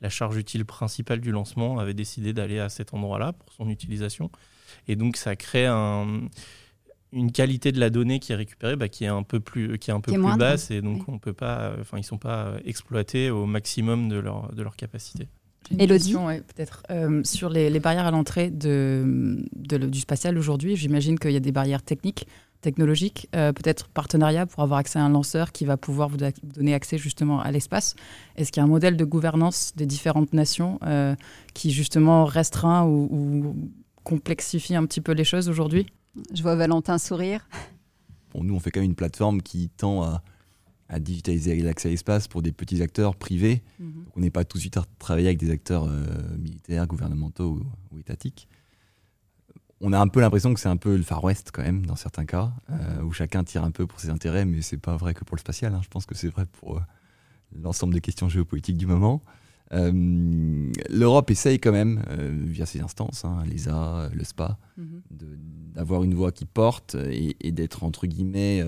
la 0.01 0.10
charge 0.10 0.38
utile 0.38 0.65
principale 0.65 1.20
du 1.20 1.32
lancement 1.32 1.80
avait 1.80 1.94
décidé 1.94 2.34
d'aller 2.34 2.60
à 2.60 2.70
cet 2.70 2.94
endroit-là 2.94 3.34
pour 3.34 3.53
son 3.53 3.70
utilisation. 3.70 4.32
Et 4.88 4.96
donc 4.96 5.15
ça 5.15 5.36
crée 5.36 5.68
une 5.68 7.32
qualité 7.32 7.72
de 7.72 7.80
la 7.80 7.91
donnée 7.91 8.20
qui 8.20 8.32
est 8.32 8.36
récupérée 8.36 8.75
bah, 8.75 8.89
qui 8.89 9.03
est 9.03 9.08
un 9.08 9.22
peu 9.22 9.39
plus, 9.39 9.77
qui 9.77 9.91
est 9.91 9.94
un 9.94 10.01
peu 10.01 10.12
plus 10.12 10.38
basse 10.38 10.72
et 10.72 10.82
donc 10.82 11.08
on 11.08 11.20
peut 11.20 11.34
pas, 11.34 11.75
enfin 11.80 12.00
ils 12.00 12.03
sont 12.03 12.18
pas 12.18 12.53
exploités 12.65 13.30
au 13.30 13.46
maximum 13.46 14.10
de 14.10 14.18
leur, 14.18 14.53
de 14.53 14.63
leur 14.63 14.75
capacité. 14.75 15.27
Elodie 15.80 16.13
peut-être. 16.13 16.84
Euh, 16.89 17.22
sur 17.24 17.50
les, 17.50 17.80
barrières 17.80 18.06
à 18.06 18.12
l'entrée 18.12 18.50
de, 18.50 19.38
du 19.56 20.00
spatial 20.00 20.38
aujourd'hui, 20.38 20.75
j'imagine 20.75 21.18
qu'il 21.18 21.32
y 21.32 21.38
a 21.38 21.41
des 21.41 21.51
barrières 21.51 21.84
techniques, 21.84 22.27
technologiques, 22.62 23.27
euh, 23.36 23.51
peut-être 23.53 23.88
partenariat 23.89 24.46
pour 24.46 24.63
avoir 24.63 24.80
accès 24.80 25.00
à 25.00 25.03
un 25.03 25.10
lanceur 25.10 25.51
qui 25.51 25.65
va 25.65 25.77
pouvoir 25.77 26.10
vous 26.10 26.18
donner 26.44 26.74
accès 26.74 26.98
justement 26.98 27.41
à 27.41 27.51
l'espace. 27.51 27.96
Est-ce 28.36 28.51
qu'il 28.51 28.62
y 28.62 28.63
a 28.63 28.65
un 28.65 28.70
modèle 28.70 28.98
de 28.98 29.06
gouvernance 29.06 29.74
des 29.75 29.86
différentes 29.86 30.34
nations 30.34 30.80
euh, 30.84 31.15
qui 31.53 31.72
justement 31.72 32.25
restreint 32.25 32.86
ou, 32.86 33.56
complexifie 34.03 34.75
un 34.75 34.86
petit 34.86 35.01
peu 35.01 35.12
les 35.12 35.24
choses 35.24 35.48
aujourd'hui? 35.48 35.86
Je 36.34 36.41
vois 36.41 36.56
Valentin 36.56 36.98
sourire. 36.98 37.48
Bon, 38.34 38.44
nous, 38.44 38.56
on 38.56 38.60
fait 38.60 38.72
quand 38.72 38.80
même 38.80 38.89
une 38.89 38.96
plateforme 38.96 39.41
qui 39.41 39.70
tend 39.70 40.03
à 40.03 40.24
à 40.93 41.00
digitaliser 41.00 41.55
l'accès 41.62 41.88
à 41.88 41.91
l'espace 41.91 42.27
pour 42.27 42.41
des 42.41 42.51
petits 42.51 42.81
acteurs 42.81 43.15
privés. 43.15 43.63
Mhm. 43.79 44.05
on 44.15 44.19
n'est 44.19 44.29
pas 44.29 44.43
tout 44.43 44.57
de 44.57 44.62
suite 44.62 44.75
à 44.77 44.83
travailler 45.00 45.27
avec 45.27 45.39
des 45.39 45.50
acteurs 45.50 45.86
euh, 45.88 46.03
militaires, 46.38 46.86
gouvernementaux 46.86 47.62
ou, 47.91 47.98
étatiques. 48.00 48.48
on 49.79 49.93
a 49.93 50.00
un 50.00 50.07
peu 50.10 50.19
l'impression 50.19 50.53
que 50.53 50.60
c'est 50.60 50.69
un 50.69 50.77
peu 50.77 50.95
le 50.98 51.03
Far 51.03 51.24
West 51.24 51.51
quand 51.53 51.63
même 51.63 51.86
dans 51.86 51.95
certains 51.95 52.25
cas, 52.25 52.51
euh, 52.69 53.01
où 53.03 53.12
chacun 53.13 53.43
tire 53.43 53.63
un 53.63 53.71
peu 53.71 53.88
pour 53.88 54.00
ses 54.01 54.10
intérêts, 54.10 54.45
mais 54.45 54.62
c'est 54.62 54.77
pas 54.77 54.98
vrai 54.98 55.13
que 55.13 55.24
pour 55.24 55.36
le 55.38 55.39
spatial. 55.39 55.74
hein. 55.74 55.81
Je 55.81 55.88
pense 55.89 56.05
que 56.05 56.13
c'est 56.13 56.27
vrai 56.29 56.45
pour 56.45 56.77
euh, 56.77 56.81
l'ensemble 57.55 57.93
des 57.93 58.01
questions 58.01 58.27
géopolitiques 58.29 58.77
du 58.77 58.86
moment. 58.86 59.24
L'Europe 60.89 61.31
essaye 61.31 61.60
quand 61.60 61.71
même, 61.71 62.03
via 62.45 62.65
ses 62.65 62.81
instances, 62.81 63.24
hein, 63.25 63.43
l'ESA, 63.48 64.10
le 64.13 64.24
SPA, 64.24 64.57
Mhm. 64.77 65.01
d'avoir 65.74 66.03
une 66.03 66.13
voix 66.15 66.31
qui 66.33 66.45
porte 66.45 66.95
et, 66.95 67.38
et 67.39 67.51
d'être 67.53 67.83
entre 67.83 68.05
guillemets 68.07 68.62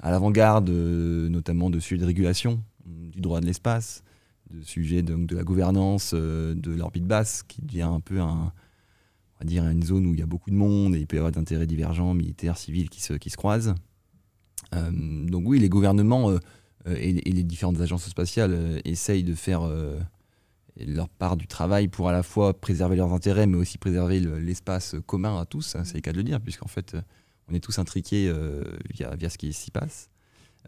à 0.00 0.10
l'avant-garde, 0.10 0.68
euh, 0.70 1.28
notamment 1.28 1.70
de 1.70 1.80
sujets 1.80 2.00
de 2.00 2.06
régulation 2.06 2.62
du 2.84 3.20
droit 3.20 3.40
de 3.40 3.46
l'espace, 3.46 4.02
de 4.50 4.62
sujets 4.62 5.02
donc, 5.02 5.26
de 5.26 5.36
la 5.36 5.44
gouvernance 5.44 6.12
euh, 6.14 6.54
de 6.54 6.72
l'orbite 6.72 7.06
basse, 7.06 7.42
qui 7.42 7.62
devient 7.62 7.82
un 7.82 8.00
peu 8.00 8.20
un, 8.20 8.52
on 9.34 9.38
va 9.40 9.44
dire 9.46 9.66
une 9.66 9.82
zone 9.82 10.06
où 10.06 10.14
il 10.14 10.20
y 10.20 10.22
a 10.22 10.26
beaucoup 10.26 10.50
de 10.50 10.56
monde 10.56 10.94
et 10.94 11.00
il 11.00 11.06
peut 11.06 11.16
y 11.16 11.18
avoir 11.18 11.32
d'intérêts 11.32 11.66
divergents, 11.66 12.14
militaires, 12.14 12.58
civils, 12.58 12.90
qui 12.90 13.00
se, 13.02 13.14
qui 13.14 13.30
se 13.30 13.36
croisent. 13.36 13.74
Euh, 14.74 14.90
donc 15.26 15.44
oui, 15.46 15.58
les 15.58 15.68
gouvernements 15.68 16.32
et, 16.86 17.12
les 17.12 17.42
différentes 17.42 17.80
agences 17.80 18.06
spatiales 18.06 18.80
essayent 18.84 19.24
de 19.24 19.34
faire 19.34 19.62
leur 20.76 21.08
part 21.08 21.36
du 21.36 21.46
travail 21.46 21.88
pour 21.88 22.08
à 22.08 22.12
la 22.12 22.22
fois 22.22 22.52
préserver 22.52 22.96
leurs 22.96 23.12
intérêts, 23.12 23.46
mais 23.46 23.56
aussi 23.56 23.78
préserver 23.78 24.20
le- 24.20 24.38
l'espace 24.38 24.96
commun 25.06 25.40
à 25.40 25.46
tous, 25.46 25.76
hein, 25.76 25.84
c'est 25.84 25.94
le 25.94 26.00
cas 26.00 26.12
de 26.12 26.16
le 26.18 26.24
dire, 26.24 26.40
puisqu'en 26.40 26.66
fait, 26.66 26.96
on 27.50 27.54
est 27.54 27.60
tous 27.60 27.78
intriqués 27.78 28.28
euh, 28.28 28.62
via, 28.92 29.30
ce 29.30 29.38
qui 29.38 29.52
s'y 29.52 29.70
passe. 29.70 30.10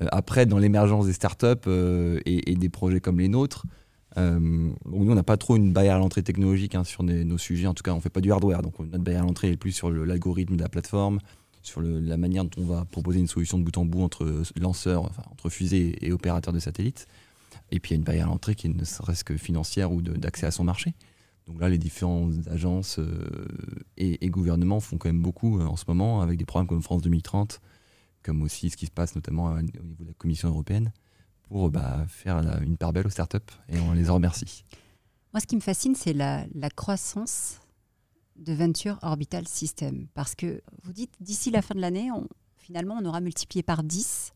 Euh, 0.00 0.06
après, 0.12 0.46
dans 0.46 0.58
l'émergence 0.58 1.06
des 1.06 1.12
startups 1.12 1.46
euh, 1.66 2.20
et, 2.26 2.54
des 2.54 2.68
projets 2.68 3.00
comme 3.00 3.18
les 3.18 3.28
nôtres, 3.28 3.66
nous, 4.16 4.74
on 4.86 5.14
n'a 5.14 5.22
pas 5.22 5.36
trop 5.36 5.56
une 5.56 5.74
barrière 5.74 5.96
à 5.96 5.98
l'entrée 5.98 6.22
technologique 6.22 6.74
hein, 6.74 6.84
sur 6.84 7.02
nos 7.02 7.36
sujets. 7.36 7.66
En 7.66 7.74
tout 7.74 7.82
cas, 7.82 7.92
on 7.92 7.96
ne 7.96 8.00
fait 8.00 8.08
pas 8.08 8.22
du 8.22 8.32
hardware. 8.32 8.62
Donc, 8.62 8.78
notre 8.78 9.04
barrière 9.04 9.22
à 9.22 9.26
l'entrée 9.26 9.50
est 9.50 9.56
plus 9.58 9.72
sur 9.72 9.90
l'algorithme 9.90 10.56
de 10.56 10.62
la 10.62 10.70
plateforme, 10.70 11.18
sur 11.62 11.82
la 11.82 12.16
manière 12.16 12.44
dont 12.44 12.62
on 12.62 12.64
va 12.64 12.86
proposer 12.86 13.20
une 13.20 13.26
solution 13.26 13.58
de 13.58 13.64
bout 13.64 13.76
en 13.76 13.84
bout 13.84 14.02
entre 14.02 14.42
lanceurs, 14.58 15.10
entre 15.30 15.50
fusées 15.50 15.98
et 16.00 16.12
opérateurs 16.12 16.54
de 16.54 16.60
satellites. 16.60 17.06
Et 17.70 17.78
puis, 17.78 17.90
il 17.90 17.92
y 17.92 17.96
a 17.96 17.98
une 17.98 18.04
barrière 18.04 18.28
à 18.28 18.30
l'entrée 18.30 18.54
qui 18.54 18.70
ne 18.70 18.84
serait-ce 18.86 19.22
que 19.22 19.36
financière 19.36 19.92
ou 19.92 20.00
d'accès 20.00 20.46
à 20.46 20.50
son 20.50 20.64
marché. 20.64 20.94
Donc 21.46 21.60
là, 21.60 21.68
les 21.68 21.78
différentes 21.78 22.48
agences 22.48 22.98
euh, 22.98 23.46
et, 23.96 24.28
gouvernements 24.28 24.80
font 24.80 24.98
quand 24.98 25.08
même 25.08 25.22
beaucoup 25.22 25.60
euh, 25.60 25.64
en 25.64 25.76
ce 25.76 25.84
moment 25.86 26.20
avec 26.20 26.38
des 26.38 26.44
programmes 26.44 26.66
comme 26.66 26.82
France 26.82 27.02
2030, 27.02 27.60
comme 28.22 28.42
aussi 28.42 28.70
ce 28.70 28.76
qui 28.76 28.86
se 28.86 28.90
passe 28.90 29.14
notamment 29.14 29.52
au 29.52 29.62
niveau 29.62 30.02
de 30.02 30.08
la 30.08 30.14
Commission 30.14 30.48
européenne, 30.48 30.92
pour 31.44 31.70
bah, 31.70 32.04
faire 32.08 32.38
une 32.62 32.76
part 32.76 32.92
belle 32.92 33.06
aux 33.06 33.10
startups. 33.10 33.38
Et 33.68 33.78
on 33.78 33.92
les 33.92 34.10
en 34.10 34.14
remercie. 34.14 34.64
Moi, 35.32 35.40
ce 35.40 35.46
qui 35.46 35.54
me 35.54 35.60
fascine, 35.60 35.94
c'est 35.94 36.12
la, 36.12 36.46
croissance 36.74 37.60
de 38.34 38.52
Venture 38.52 38.98
Orbital 39.02 39.46
System. 39.46 40.08
Parce 40.14 40.34
que 40.34 40.60
vous 40.82 40.92
dites, 40.92 41.14
d'ici 41.20 41.52
la 41.52 41.62
fin 41.62 41.76
de 41.76 41.80
l'année, 41.80 42.10
finalement, 42.56 42.98
on 43.00 43.04
aura 43.04 43.20
multiplié 43.20 43.62
par 43.62 43.84
10 43.84 44.32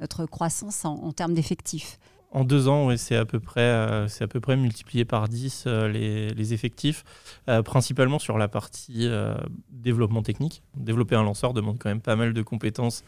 notre 0.00 0.26
croissance 0.26 0.84
en 0.84 1.12
termes 1.12 1.34
d'effectifs. 1.34 1.98
En 2.34 2.42
deux 2.42 2.66
ans, 2.66 2.96
c'est 2.96 3.14
à 3.14 3.24
peu 3.24 3.38
près, 3.38 3.60
euh, 3.60 4.08
à 4.20 4.26
peu 4.26 4.40
près 4.40 4.56
multiplié 4.56 5.04
par 5.04 5.28
10 5.28 5.64
euh, 5.68 5.88
les, 5.88 6.52
effectifs, 6.52 7.04
euh, 7.48 7.62
principalement 7.62 8.18
sur 8.18 8.38
la 8.38 8.48
partie 8.48 9.06
euh, 9.06 9.36
développement 9.70 10.22
technique. 10.24 10.64
Développer 10.76 11.14
un 11.14 11.22
lanceur 11.22 11.54
demande 11.54 11.78
quand 11.78 11.88
même 11.88 12.00
pas 12.00 12.16
mal 12.16 12.32
de 12.32 12.42
compétences 12.42 13.04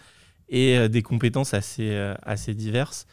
et 0.49 0.89
des 0.89 1.03
compétences 1.03 1.55
assez, 1.55 1.93
assez 2.23 2.55
diverses. 2.55 3.09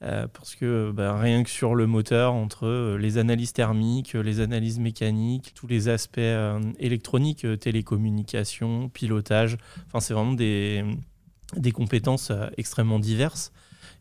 parce 0.00 0.56
que 0.56 0.90
bah, 0.90 1.16
rien 1.16 1.44
que 1.44 1.50
sur 1.50 1.76
le 1.76 1.86
moteur, 1.86 2.34
entre 2.34 2.96
les 2.98 3.18
analyses 3.18 3.52
thermiques, 3.52 4.14
les 4.14 4.40
analyses 4.40 4.80
mécaniques, 4.80 5.52
tous 5.54 5.68
les 5.68 5.88
aspects 5.88 6.18
électroniques, 6.80 7.46
télécommunications, 7.60 8.88
pilotage, 8.88 9.58
c'est 10.00 10.12
vraiment 10.12 10.32
des, 10.32 10.84
des 11.56 11.70
compétences 11.70 12.32
extrêmement 12.56 12.98
diverses. 12.98 13.52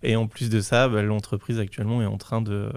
Et 0.03 0.15
en 0.15 0.27
plus 0.27 0.50
de 0.50 0.62
ça, 0.62 0.88
bah, 0.89 1.01
l'entreprise 1.01 1.60
actuellement 1.60 2.01
est 2.01 2.05
en 2.05 2.17
train 2.17 2.41
de, 2.41 2.72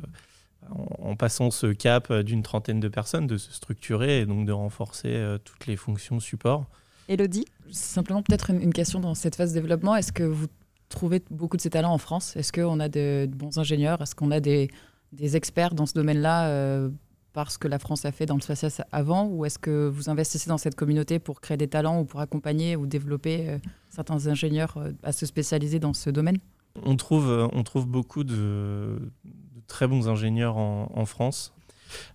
en, 0.71 1.17
passant 1.17 1.51
ce 1.51 1.69
cap 1.69 2.13
d'une 2.13 2.43
trentaine 2.43 2.81
de 2.81 2.89
personnes, 2.89 3.27
de 3.27 3.37
se 3.37 3.53
structurer 3.53 4.21
et 4.21 4.27
donc 4.27 4.47
de 4.47 4.53
renforcer 4.53 5.15
euh, 5.15 5.39
toutes 5.39 5.67
les 5.67 5.77
fonctions 5.77 6.21
support. 6.21 6.67
Elodie? 7.09 7.47
Simplement, 7.71 8.23
peut-être 8.23 8.51
une, 8.51 8.73
question 8.73 9.01
dans 9.01 9.15
cette 9.15 9.37
phase 9.37 9.53
de 9.53 9.61
développement. 9.61 9.97
Est-ce 9.97 10.13
que 10.13 10.23
vous 10.23 10.47
trouvez 10.89 11.23
beaucoup 11.31 11.57
de 11.57 11.63
ces 11.63 11.71
talents 11.71 11.93
en 11.93 11.99
France? 11.99 12.37
Est-ce 12.37 12.53
qu'on 12.53 12.81
a 12.81 12.89
de, 12.89 13.27
de 13.27 13.35
bons 13.35 13.59
ingénieurs? 13.59 14.01
Est-ce 14.01 14.15
qu'on 14.15 14.31
a 14.31 14.41
des, 14.41 14.71
des 15.13 15.37
experts 15.37 15.75
dans 15.75 15.87
ce 15.87 15.95
domaine-là 15.95 16.49
euh, 16.49 16.91
parce 17.33 17.59
que 17.59 17.69
la 17.69 17.79
France 17.79 18.05
a 18.05 18.13
fait 18.13 18.27
dans 18.27 18.37
le 18.37 18.41
spatial 18.41 18.71
avant? 18.93 19.27
Ou 19.27 19.45
est-ce 19.45 19.59
que 19.59 19.89
vous 19.89 20.09
investissez 20.09 20.49
dans 20.49 20.59
cette 20.59 20.75
communauté 20.75 21.19
pour 21.19 21.41
créer 21.41 21.57
des 21.57 21.69
talents 21.69 22.01
ou 22.01 22.05
pour 22.05 22.21
accompagner 22.21 22.77
ou 22.77 22.87
développer 22.87 23.49
euh, 23.49 23.59
certains 23.91 24.27
ingénieurs 24.27 24.77
euh, 24.77 24.93
à 25.03 25.13
se 25.13 25.27
spécialiser 25.27 25.79
dans 25.79 25.93
ce 25.93 26.11
domaine? 26.11 26.39
On 26.83 26.97
trouve, 26.97 27.31
euh, 27.31 27.49
on 27.53 27.63
trouve 27.63 27.87
beaucoup 27.87 28.25
de, 28.25 28.99
de 29.25 29.61
très 29.67 29.87
bons 29.87 30.09
ingénieurs 30.09 30.57
en, 30.57 30.91
en 30.95 31.07
France. 31.07 31.55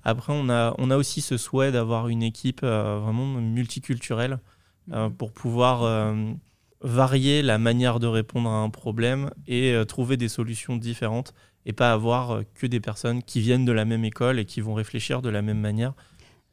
Après, 0.03 0.33
on 0.35 0.49
a, 0.49 0.75
on 0.77 0.91
a 0.91 0.97
aussi 0.97 1.21
ce 1.21 1.37
souhait 1.37 1.71
d'avoir 1.71 2.09
une 2.09 2.23
équipe 2.23 2.61
euh, 2.63 2.99
vraiment 3.01 3.25
multiculturelle 3.25 4.39
euh, 4.91 5.09
pour 5.09 5.31
pouvoir 5.31 6.13
varier 6.81 7.41
la 7.41 7.57
manière 7.57 7.99
de 7.99 8.07
répondre 8.07 8.49
à 8.49 8.53
un 8.53 8.69
problème 8.69 9.31
et 9.47 9.75
trouver 9.87 10.15
des 10.15 10.29
solutions 10.29 10.77
différentes 10.77 11.33
et 11.65 11.73
pas 11.73 11.91
avoir 11.91 12.41
que 12.55 12.65
des 12.67 12.79
personnes 12.79 13.21
qui 13.21 13.41
viennent 13.41 13.65
de 13.65 13.73
la 13.73 13.83
même 13.83 14.05
école 14.05 14.39
et 14.39 14.45
qui 14.45 14.61
vont 14.61 14.73
réfléchir 14.73 15.21
de 15.21 15.29
la 15.29 15.41
même 15.41 15.59
manière. 15.59 15.93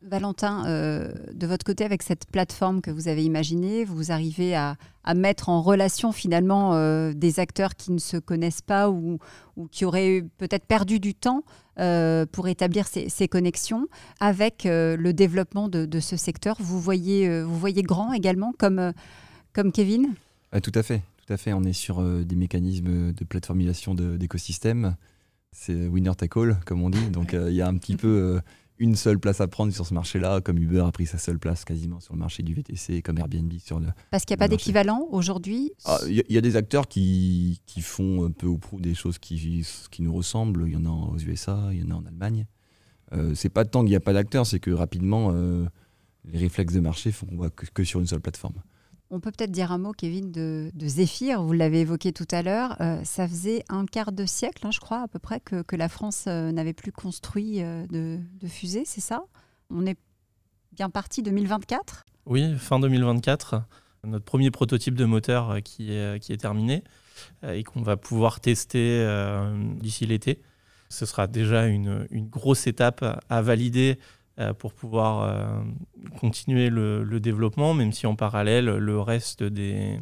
Valentin, 0.03 0.67
euh, 0.67 1.13
de 1.33 1.47
votre 1.47 1.65
côté, 1.65 1.85
avec 1.85 2.03
cette 2.03 2.27
plateforme 2.27 2.81
que 2.81 2.91
vous 2.91 3.09
avez 3.09 3.25
imaginée, 3.25 3.85
vous 3.85 4.13
arrivez 4.13 4.55
à, 4.55 4.77
à 5.05 5.15
mettre 5.15 5.49
en 5.49 5.63
relation 5.63 6.13
finalement 6.13 6.75
euh, 6.75 7.13
des 7.13 7.41
acteurs 7.41 7.75
qui 7.75 7.93
ne 7.93 7.99
se 7.99 8.17
connaissent 8.17 8.63
pas 8.63 8.91
ou, 8.91 9.19
ou 9.57 9.67
qui 9.69 9.85
auraient 9.85 10.25
peut-être 10.39 10.67
perdu 10.67 11.01
du 11.01 11.15
temps 11.15 11.43
euh, 11.79 12.27
pour 12.31 12.47
établir 12.47 12.87
ces, 12.87 13.09
ces 13.09 13.27
connexions 13.27 13.89
avec 14.21 14.63
le 14.65 15.13
développement 15.13 15.69
de, 15.69 15.87
de, 15.87 16.01
ce 16.01 16.17
secteur. 16.17 16.57
Vous 16.61 16.81
voyez, 16.81 17.43
vous 17.43 17.59
voyez 17.59 17.83
grand 17.83 18.13
également 18.13 18.53
comme, 18.59 18.93
comme 19.53 19.73
Kevin? 19.73 20.15
Ah, 20.53 20.61
Tout 20.61 20.73
à 20.75 20.83
fait. 20.83 21.03
Tout 21.27 21.33
à 21.33 21.37
fait. 21.37 21.53
On 21.53 21.65
est 21.65 21.73
sur 21.73 22.03
des 22.03 22.37
mécanismes 22.37 23.13
de 23.13 23.25
plateformisation 23.25 23.95
d'écosystèmes. 23.95 24.95
C'est 25.53 25.89
winner 25.89 26.15
take 26.17 26.39
all, 26.39 26.59
comme 26.67 26.83
on 26.83 26.91
dit. 26.91 27.11
Donc 27.11 27.33
il 27.33 27.55
y 27.55 27.63
a 27.63 27.67
un 27.67 27.77
petit 27.77 27.97
peu 27.97 28.41
une 28.79 28.95
seule 28.97 29.19
place 29.19 29.41
à 29.41 29.49
prendre 29.49 29.73
sur 29.73 29.87
ce 29.87 29.95
marché-là, 29.95 30.41
comme 30.41 30.59
Uber 30.59 30.81
a 30.81 30.93
pris 30.93 31.07
sa 31.07 31.19
seule 31.19 31.39
place 31.39 31.65
quasiment 31.65 31.99
sur 32.01 32.15
le 32.15 32.19
marché 32.21 32.43
du 32.43 32.53
VTC, 32.55 33.01
comme 33.03 33.19
Airbnb 33.19 33.53
sur 33.59 33.81
le. 33.81 33.87
Parce 34.11 34.25
qu'il 34.25 34.35
n'y 34.35 34.39
a 34.43 34.45
pas 34.45 34.49
d'équivalent 34.49 35.07
aujourd'hui 35.11 35.73
Ah, 35.85 35.99
Il 36.07 36.15
y, 36.15 36.21
a- 36.21 36.25
il 36.29 36.35
y 36.35 36.39
a 36.39 36.41
des 36.43 36.57
acteurs 36.57 36.87
qui, 36.89 37.61
qui 37.67 37.81
font 37.81 38.25
un 38.25 38.31
peu 38.31 38.47
ou 38.47 38.59
prou 38.59 38.81
des 38.81 38.95
choses 38.95 39.19
qui, 39.19 39.65
qui 39.91 40.03
nous 40.03 40.13
ressemblent. 40.15 40.65
Il 40.67 40.75
y 40.75 40.77
en 40.77 40.85
a 40.85 40.91
aux 40.91 41.19
USA, 41.19 41.69
il 41.73 41.81
y 41.81 41.83
en 41.85 41.91
a 41.91 41.95
en 41.95 42.05
Allemagne. 42.07 42.47
Euh, 43.13 43.35
c'est 43.35 43.49
pas 43.49 43.65
tant 43.65 43.81
qu'il 43.81 43.91
n'y 43.91 43.97
a 43.97 44.01
pas 44.01 44.13
d'acteurs, 44.13 44.47
c'est 44.47 44.61
que 44.61 44.71
rapidement, 44.73 45.31
euh, 45.33 45.65
les 46.25 46.39
réflexes 46.39 46.75
de 46.75 46.81
marché 46.81 47.13
font 47.13 47.27
qu'on 47.27 47.49
que 47.49 47.85
sur 47.85 48.01
une 48.01 48.07
seule 48.07 48.21
plateforme. 48.21 48.55
On 49.11 49.21
peut 49.21 49.31
peut-être 49.31 49.53
dire 49.53 49.71
un 49.71 49.79
mot, 49.79 49.93
Kevin, 49.93 50.33
de, 50.33 50.71
de 50.75 50.87
Zephyr. 50.89 51.41
Vous 51.43 51.53
l'avez 51.53 51.83
évoqué 51.83 52.13
tout 52.13 52.27
à 52.33 52.43
l'heure. 52.43 52.77
Euh, 52.81 53.01
ça 53.05 53.29
faisait 53.29 53.63
un 53.69 53.87
quart 53.87 54.11
de 54.11 54.27
siècle, 54.27 54.67
hein, 54.67 54.73
je 54.73 54.81
crois, 54.81 55.03
à 55.03 55.09
peu 55.09 55.19
près, 55.21 55.41
que, 55.41 55.77
la 55.77 55.89
France 55.89 56.25
euh, 56.27 56.51
n'avait 56.51 56.73
plus 56.73 56.91
construit 56.91 57.63
euh, 57.63 57.87
de, 57.87 58.19
de 58.41 58.49
fusée, 58.49 58.83
c'est 58.85 59.01
ça? 59.01 59.23
On 59.71 59.87
est 59.87 59.97
bien 60.73 60.91
parti 60.91 61.23
2024 61.23 62.05
Oui, 62.27 62.55
fin 62.59 62.81
2024, 62.81 63.63
notre 64.05 64.25
premier 64.25 64.51
prototype 64.51 64.95
de 64.95 65.05
moteur 65.05 65.59
qui 65.65 65.93
est, 65.93 66.21
qui 66.21 66.33
est 66.33 66.37
terminé 66.37 66.83
et 67.49 67.65
qu'on 67.65 67.83
va 67.83 67.97
pouvoir 67.97 68.41
tester 68.41 69.05
d'ici 69.81 70.07
l'été. 70.07 70.41
Ce 70.89 71.07
sera 71.07 71.27
déjà 71.27 71.67
une, 71.67 72.07
une 72.11 72.29
grosse 72.29 72.67
étape 72.67 73.05
à- 73.29 73.43
valider 73.43 73.99
pour 74.59 74.73
pouvoir 74.75 75.23
euh, 75.23 75.61
continuer 76.21 76.69
le, 76.71 77.03
le 77.05 77.21
développement, 77.21 77.75
même 77.75 77.93
si 77.93 78.07
en 78.07 78.15
parallèle, 78.17 78.67
le 78.67 79.01
reste 79.01 79.43
des, 79.43 79.99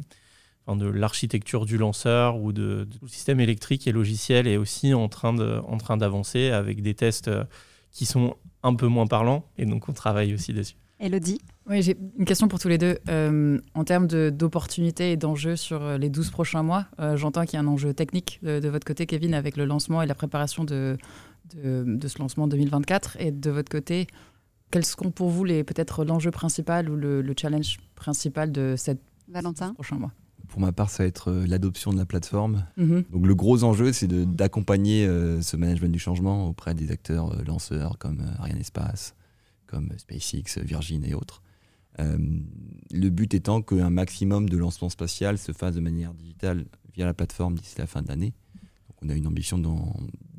enfin, 0.67 0.77
de 0.77 0.87
l'architecture 0.87 1.67
du 1.67 1.77
lanceur 1.79 2.37
ou 2.39 2.53
de, 2.53 2.87
du 3.01 3.09
système 3.09 3.41
électrique 3.41 3.87
et 3.87 3.93
logiciel 3.93 4.47
est 4.47 4.57
aussi 4.57 4.93
en 4.95 5.09
train 5.09 5.33
de- 5.35 5.61
en 5.69 5.79
train 5.79 5.97
d'avancer 5.97 6.51
avec 6.51 6.83
des 6.83 6.95
tests 6.95 7.29
euh, 7.29 7.45
qui 7.93 8.07
sont 8.07 8.35
un 8.63 8.75
peu 8.75 8.87
moins 8.89 9.07
parlants 9.07 9.45
et 9.57 9.67
donc 9.67 9.89
on 9.89 9.93
travaille 9.93 10.35
aussi 10.35 10.53
dessus. 10.53 10.75
Elodie? 11.01 11.41
Oui, 11.69 11.83
j'ai 11.83 11.97
une 12.19 12.25
question 12.25 12.47
pour 12.49 12.59
tous 12.59 12.69
les 12.69 12.79
deux. 12.79 12.99
Euh, 13.09 13.59
en 13.75 13.85
termes 13.85 14.07
de- 14.07 14.31
d'opportunités 14.31 15.13
et 15.13 15.17
d'enjeux 15.17 15.57
sur 15.57 15.83
euh, 15.83 15.99
les 15.99 16.09
12 16.09 16.31
prochains 16.31 16.63
mois, 16.63 16.87
euh, 17.01 17.17
j'entends 17.17 17.45
qu'il 17.45 17.55
y 17.55 17.57
a 17.57 17.61
un 17.61 17.67
enjeu 17.69 17.93
technique 17.95 18.39
de, 18.43 18.59
de 18.61 18.69
votre 18.69 18.87
côté, 18.87 19.05
Kevin, 19.07 19.35
avec 19.35 19.57
le 19.57 19.65
lancement 19.65 20.03
et 20.03 20.07
la 20.07 20.15
préparation 20.15 20.65
de, 20.65 20.97
de, 21.55 21.85
de 21.87 22.09
ce 22.09 22.19
lancement 22.19 22.47
2024. 22.49 23.17
Et 23.21 23.31
de 23.31 23.51
votre 23.51 23.71
côté, 23.71 24.07
quels 24.71 24.85
seront 24.85 25.11
pour 25.11 25.31
vous 25.31 25.45
les 25.45 25.65
peut-être 25.65 26.05
l'enjeu 26.05 26.31
principal 26.31 26.89
ou 26.91 26.97
le, 26.97 27.23
le 27.23 27.35
challenge 27.39 27.79
principal 27.95 28.51
de 28.53 28.75
ces 28.77 28.97
Valentin 29.29 29.75
prochains 29.75 29.97
mois? 29.99 30.13
Pour 30.49 30.61
ma 30.61 30.73
part, 30.73 30.91
ça 30.91 31.03
va 31.03 31.07
être 31.09 31.31
euh, 31.31 31.47
l'adoption 31.47 31.93
de 31.93 31.97
la 31.99 32.07
plateforme. 32.07 32.67
Mhm. 32.77 33.05
Donc 33.11 33.27
le 33.27 33.35
gros 33.35 33.65
enjeu, 33.65 33.93
c'est 33.93 34.07
de- 34.07 34.25
d'accompagner 34.25 35.07
euh, 35.07 35.41
ce 35.43 35.57
management 35.57 35.91
du 35.91 35.99
changement 35.99 36.47
auprès 36.49 36.75
des 36.75 36.91
acteurs 36.93 37.33
euh, 37.33 37.43
lanceurs 37.45 37.99
comme 37.99 38.21
euh, 38.21 38.39
Ariane 38.43 38.59
Espace, 38.59 39.15
comme 39.67 39.91
SpaceX, 39.97 40.59
Virgin 40.63 41.05
et 41.05 41.15
autres. 41.15 41.43
le 41.99 43.09
but 43.11 43.35
étant 43.35 43.63
qu'un 43.63 43.91
maximum 43.91 44.49
de 44.49 44.57
lancements 44.59 44.89
spatial 44.91 45.39
se 45.39 45.53
fasse 45.53 45.75
de 45.77 45.81
manière 45.81 46.13
digitale 46.15 46.67
via 46.95 47.07
la 47.07 47.15
plateforme 47.15 47.55
d'ici 47.57 47.77
la 47.79 47.87
fin 47.87 48.03
de 48.03 48.09
l'année. 48.09 48.35
on 49.03 49.09
a 49.09 49.15
une 49.15 49.27
ambition 49.27 49.59
d'en 49.59 49.95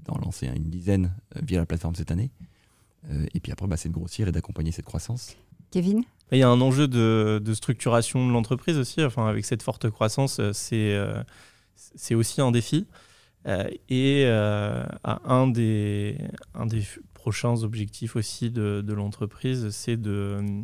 lancer 0.08 0.48
une 0.48 0.70
dizaine 0.70 1.14
via 1.42 1.60
la 1.60 1.66
plateforme 1.66 1.96
cette 1.96 2.12
année. 2.12 2.32
et 3.34 3.40
puis 3.40 3.52
après, 3.52 3.68
bah, 3.68 3.78
c'est 3.78 3.90
de 3.90 3.94
grossir 3.94 4.28
et 4.28 4.32
d'accompagner 4.32 4.72
cette 4.72 4.86
croissance. 4.86 5.36
Kevin? 5.72 6.04
Il 6.32 6.40
y 6.40 6.44
a 6.44 6.50
un 6.50 6.62
enjeu 6.62 6.88
de, 6.88 7.54
structuration 7.54 8.28
de 8.28 8.32
l'entreprise 8.32 8.78
aussi. 8.78 9.04
Enfin, 9.04 9.28
avec 9.28 9.46
cette 9.46 9.62
forte 9.62 9.90
croissance, 9.90 10.40
euh, 10.40 10.52
c'est 10.54 10.94
euh, 10.94 11.22
c'est 11.76 12.16
aussi 12.16 12.42
un 12.42 12.52
défi. 12.52 12.88
Euh, 13.48 13.68
et 13.90 14.26
un, 14.26 15.48
des, 15.48 16.18
un 16.56 16.66
des 16.66 16.82
prochains 17.14 17.62
objectifs 17.62 18.16
aussi 18.16 18.50
de, 18.50 18.82
de 18.82 18.94
l'entreprise, 18.94 19.70
c'est 19.70 19.98
de 19.98 20.64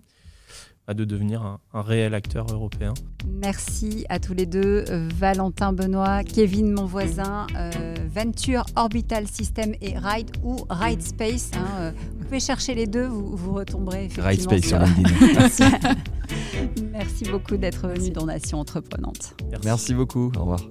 de 0.87 1.05
devenir 1.05 1.41
un, 1.73 1.81
réel 1.81 2.13
acteur 2.13 2.47
européen. 2.51 2.93
Merci 3.27 4.05
à 4.09 4.19
tous 4.19 4.33
les 4.33 4.45
deux, 4.45 4.83
Valentin 5.15 5.73
Benoît, 5.73 6.23
Kevin 6.23 6.71
mon 6.73 6.85
voisin, 6.85 7.47
euh, 7.55 7.71
Venture 8.13 8.65
Orbital 8.75 9.27
System 9.27 9.73
et 9.81 9.97
Ride 9.97 10.31
ou 10.43 10.57
Ride 10.69 11.01
Space. 11.01 11.51
Hein, 11.55 11.65
euh, 11.79 11.91
vous 12.17 12.25
pouvez 12.25 12.39
chercher 12.39 12.75
les 12.75 12.87
deux, 12.87 13.05
vous, 13.05 13.35
vous 13.35 13.53
retomberez 13.53 14.05
effectivement 14.05 14.29
Ride 14.29 14.41
Space 14.41 14.65
sur, 14.65 14.79
LinkedIn. 14.79 15.95
Merci 16.91 17.25
beaucoup 17.25 17.57
d'être 17.57 17.87
venu 17.87 18.11
dans 18.11 18.25
Nation 18.25 18.59
Entreprenante. 18.59 19.35
Merci 19.63 19.93
beaucoup, 19.93 20.31
au 20.37 20.41
revoir. 20.41 20.61